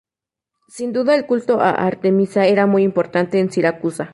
[0.67, 4.09] Sin duda el culto a Artemisa era muy importante en Siracusa.